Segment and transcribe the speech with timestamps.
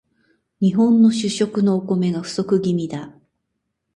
[0.61, 3.13] 日本の主食のお米が不足気味だ